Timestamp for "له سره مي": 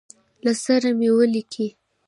0.43-1.09